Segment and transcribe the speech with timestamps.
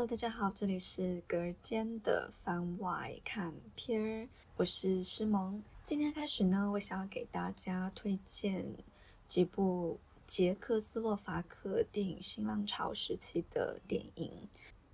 [0.00, 5.62] Hello，大家好，这里是隔间的番外看片儿，我是诗萌。
[5.84, 8.64] 今天开始呢，我想要给大家推荐
[9.28, 14.32] 几部捷克斯洛伐克电影新浪潮时期的电影。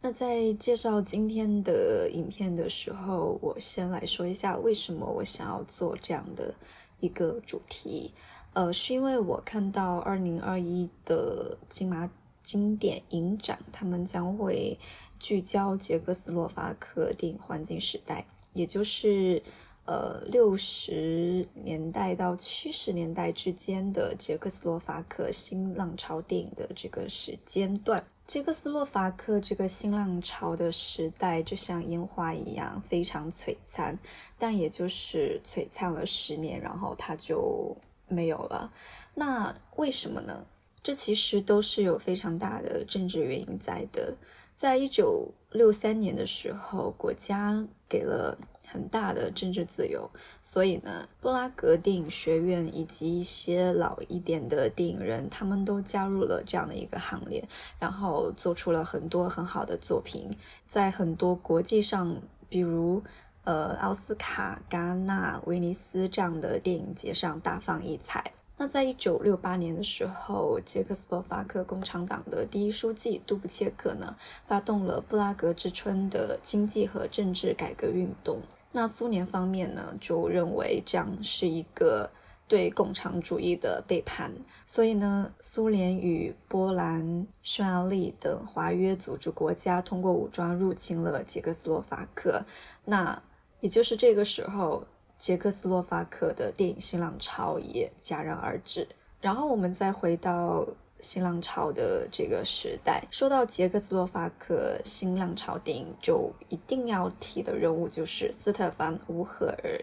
[0.00, 6.52] 那在介绍今天的影片的时候，我先来说一下为什么我想要做这样的
[6.98, 8.12] 一个主题。
[8.54, 12.10] 呃，是因为我看到二零二一的金马
[12.46, 14.78] 经典影展，他们将会
[15.20, 19.42] 聚焦捷克斯洛伐克电影黄金时代，也就是
[19.84, 28.02] 呃六十年代到七十年代之间的捷克斯洛伐克新浪潮电影的这个时间段。
[28.26, 33.98] 捷克斯洛伐克这个新浪潮的时代，就像烟花一样，非常璀璨，
[34.38, 37.76] 但也就是璀璨了十年，然后它就。
[38.08, 38.72] 没有了，
[39.14, 40.46] 那为什么呢？
[40.86, 44.14] 这其实都是有非常大的政治原因在的。
[44.56, 50.08] 在一九六三年的时候，国家给了很大的政治自由，
[50.40, 57.42] 所以呢，布拉格电影学院以及一些老一点的电影人，他们都加入了这样的一个行列，
[57.80, 60.30] 然后做出了很多很好的作品，
[60.68, 62.16] 在很多国际上，
[62.48, 63.02] 比如。
[63.42, 68.32] 呃，奥斯卡、戛纳、威尼斯这样的电影节上大放异彩。
[68.58, 78.40] 那在一九六八年的时候，捷克斯洛伐克共产党的第一书记杜布切克呢，发动了布拉格之春的经济和政治改革运动。
[78.72, 82.10] 那苏联方面呢，就认为这样是一个
[82.48, 84.32] 对共产主义的背叛，
[84.66, 92.42] 所以呢，苏联与波兰、匈牙利等华约组织国家通过武装入侵了捷克斯洛伐克。
[92.86, 93.22] 那
[93.60, 94.86] 也就是这个时候，
[95.18, 98.86] 捷克斯洛伐克的电影新浪潮也戛然而止。
[99.20, 100.66] 然后我们再回到
[101.00, 109.80] 新浪潮的这个时代，说到捷克斯洛伐克新浪潮电影，就一定要提的人物就是斯特凡·乌赫尔。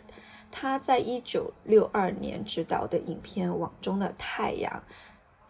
[0.52, 4.72] 他在一九六二年执导的影片《网中的太阳》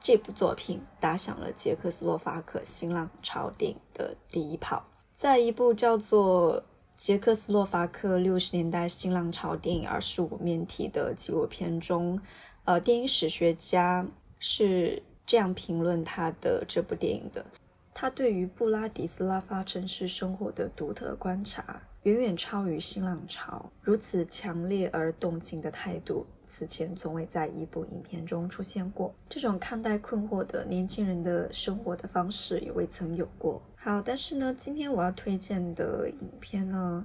[0.01, 4.81] 这部作品，打响了捷克斯洛伐克新浪潮电影的第一炮。
[5.15, 6.63] 在一部叫做
[7.03, 12.17] 捷克斯洛伐克六十年代新浪潮电影二十五面体的纪录片中，
[12.63, 14.07] 呃，电影史学家
[14.39, 17.45] 是这样评论他的这部电影的：
[17.93, 23.69] 他对于布拉迪斯拉发城市生活的独特观察，远远超于新浪潮。
[23.81, 26.25] 如此强烈而动情的态度，
[26.55, 29.11] 此前从未在一部影片中出现过。
[29.27, 33.59] 这种看待困惑的年轻人的生活的方式，也未曾有过。
[33.75, 37.03] 好，但是呢，今天我要推荐的影片呢，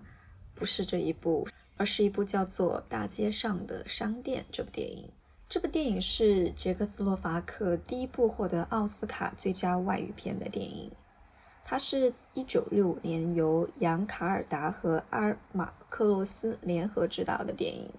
[0.54, 1.48] 不是这一部，
[1.78, 5.08] 而是一部叫做《大街上的商店》这部电影。
[5.48, 10.90] 这部电影是捷克斯洛伐克第一部获得奥斯卡最佳外语片的电影。
[11.64, 17.90] 它是一九六五年由杨卡尔达和阿尔马克洛斯联合执导的电影。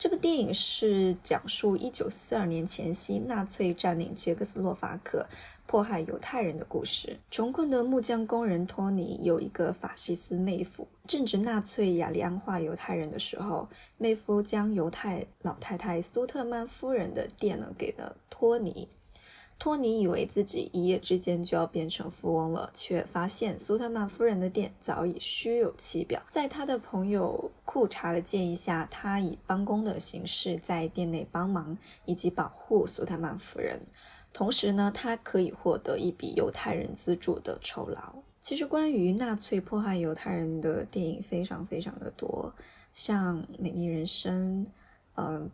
[0.00, 5.26] 这部电影是讲述一九四二年前夕，纳粹占领捷克斯洛伐克。
[5.66, 7.20] 迫害犹太人的故事。
[7.30, 10.88] 穷困的木匠工人托尼有一个法西斯妹夫。
[11.06, 13.68] 正值纳粹雅利安化犹太人的时候，
[13.98, 18.88] 妹夫将犹太老太太苏特曼夫人的店呢给了托尼。
[19.60, 26.20] 托尼以为自己一夜之间就要变成富翁了，却发现苏特曼夫人的店早已虚有其表。
[26.30, 31.76] 在他的朋友库查的建议下，他以帮工的形式在店内帮忙
[32.06, 33.78] 以及保护苏特曼夫人。
[34.32, 38.14] 同时呢，他可以获得一笔犹太人资助的酬劳。
[38.40, 42.50] 其实，关于纳粹迫害犹太人的电影非常非常的多，
[42.94, 44.64] 像《美丽人生》，
[45.16, 45.50] 嗯，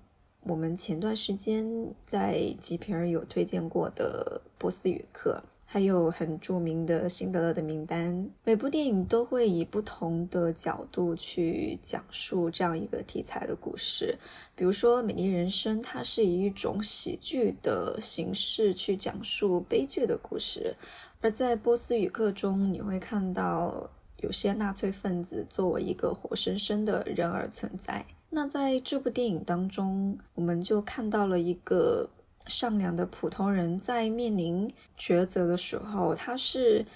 [0.47, 1.67] 我们前段时间
[2.07, 5.43] 在极片有推荐过的《波斯语课》。
[5.69, 8.15] 还有很著名的《辛德勒的名单》，
[8.45, 14.17] 每部电影都会以不同的角度去讲述这样一个题材的故事。
[14.55, 20.73] 比如说《美丽人生》，它是以一种喜剧的形式去讲述悲剧的故事；
[21.21, 28.05] 而在《波斯语课》中，你会看到有些纳粹分子作为一个活生生的人而存在。
[28.31, 32.09] 那在这部电影当中，我们就看到了一个。
[32.49, 36.87] 善良的普通人在面临抉择的时候，他是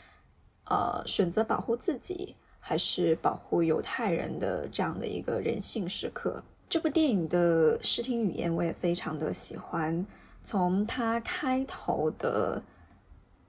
[0.67, 6.41] 呃选择保护自己，还是保护犹太人的这样的一个人性时刻。
[6.69, 10.07] 这部电影的视听语言我也非常的喜欢，
[10.45, 12.63] 从它开头的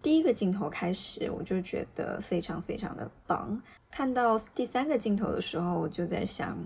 [0.01, 3.62] 第一个镜头开始，我就觉得非常非常的棒。
[3.89, 6.57] 看到第三个镜头的时候，我就在想，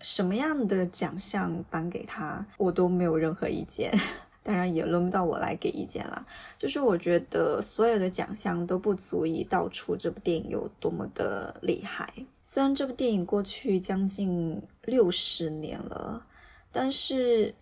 [0.00, 3.92] 什么样的奖项颁给他，我都没有任何意见。
[4.42, 6.24] 当然也轮不到我来给意见了。
[6.56, 12.10] 就是我觉得所有的奖项都不足以道出这部电影有多么的厉害。
[12.44, 16.26] 虽然这部电影过去将近六十年了，
[16.72, 17.54] 但是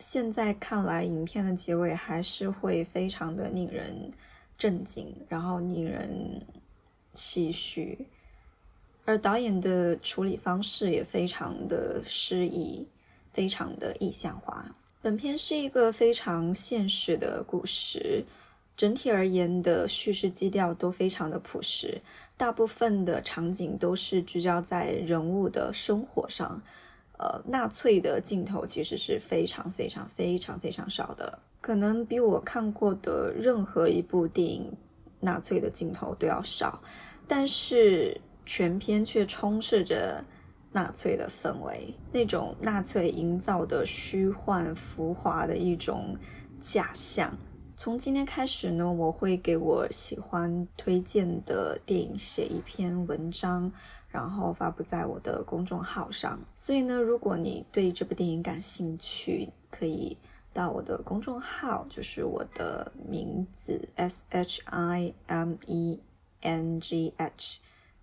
[0.00, 4.10] 现在看来，影片的结尾还是会非常的令人
[4.58, 6.40] 震惊，然后令人
[7.14, 8.06] 唏嘘。
[9.04, 12.86] 而导演的处理方式也非常的诗意，
[13.32, 14.74] 非常的意象化。
[15.00, 18.24] 本片是一个非常现实的故事，
[18.76, 22.00] 整体而言的叙事基调都非常的朴实，
[22.36, 26.62] 大部分的场景都是聚焦在人物的生活上。
[27.18, 34.72] 呃，纳粹的镜头其实是非常非常非常非常少的，可能比我看过的任何一部电影
[35.20, 36.82] 纳粹的镜头都要少，
[37.26, 38.20] 但是。
[38.44, 40.22] 全片却充斥着
[40.72, 46.16] 纳粹的氛围，那种纳粹营造的虚幻浮华的一种
[46.60, 47.32] 假象。
[47.82, 53.72] 从今天开始呢，我会给我喜欢推荐的电影写一篇文章，
[54.06, 56.38] 然后发布在我的公众号上。
[56.56, 60.16] 所以呢，如果你对这部电影感兴趣，可以
[60.52, 65.98] 到我的公众号，就是我的名字 S H I M E
[66.42, 67.58] N G H。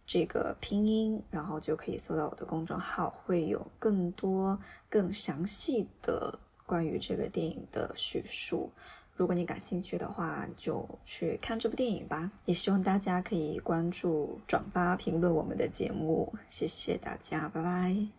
[0.05, 4.59] 这个拼音，然后就可以搜到我的公众号，会有更多
[4.89, 8.73] 更详细的关于这个电影的叙述。
[9.19, 12.31] 如果你感兴趣的话，就去看这部电影吧。
[12.45, 18.18] 也希望大家可以关注、转发、评论我们的节目，谢谢大家，拜拜。